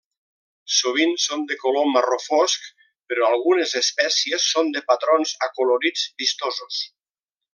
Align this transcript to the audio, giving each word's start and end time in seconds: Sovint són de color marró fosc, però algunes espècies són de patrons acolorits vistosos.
Sovint 0.75 1.11
són 1.23 1.43
de 1.51 1.57
color 1.63 1.85
marró 1.97 2.17
fosc, 2.23 2.65
però 3.13 3.27
algunes 3.29 3.75
espècies 3.83 4.49
són 4.55 4.75
de 4.77 4.85
patrons 4.93 5.35
acolorits 5.49 6.09
vistosos. 6.25 6.83